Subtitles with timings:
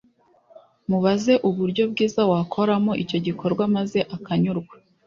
[0.89, 4.73] mubaze uburyo bwiza wakoramo icyo gikorwa maze akanyurwa